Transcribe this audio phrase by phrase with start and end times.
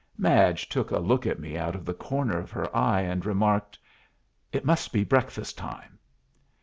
[0.17, 3.77] Madge took a look at me out of the corner of her eye, and remarked,
[4.51, 5.99] "It must be breakfast time."